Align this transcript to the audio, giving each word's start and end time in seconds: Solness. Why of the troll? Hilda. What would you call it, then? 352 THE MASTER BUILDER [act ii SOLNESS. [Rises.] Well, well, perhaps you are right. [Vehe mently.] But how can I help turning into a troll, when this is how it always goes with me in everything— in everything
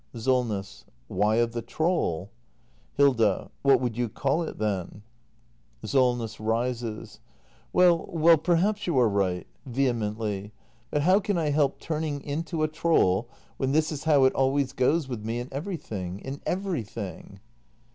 Solness. 0.15 0.85
Why 1.09 1.35
of 1.35 1.51
the 1.51 1.61
troll? 1.61 2.31
Hilda. 2.95 3.51
What 3.61 3.79
would 3.79 3.95
you 3.95 4.09
call 4.09 4.41
it, 4.41 4.57
then? 4.57 5.03
352 5.85 5.97
THE 6.17 6.23
MASTER 6.23 6.43
BUILDER 6.43 6.61
[act 6.65 6.67
ii 6.67 6.73
SOLNESS. 6.73 6.89
[Rises.] 6.89 7.19
Well, 7.71 8.05
well, 8.11 8.37
perhaps 8.39 8.87
you 8.87 8.97
are 8.97 9.07
right. 9.07 9.45
[Vehe 9.69 9.95
mently.] 9.95 10.51
But 10.89 11.03
how 11.03 11.19
can 11.19 11.37
I 11.37 11.51
help 11.51 11.79
turning 11.79 12.21
into 12.23 12.63
a 12.63 12.67
troll, 12.67 13.29
when 13.57 13.73
this 13.73 13.91
is 13.91 14.05
how 14.05 14.23
it 14.23 14.33
always 14.33 14.73
goes 14.73 15.07
with 15.07 15.23
me 15.23 15.39
in 15.39 15.49
everything— 15.51 16.17
in 16.25 16.41
everything 16.47 17.39